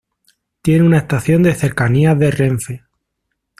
[0.63, 2.85] Tiene una estación de Cercanías de Renfe.